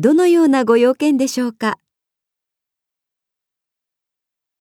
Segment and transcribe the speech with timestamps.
[0.00, 1.80] どのようなご用件でしょうか？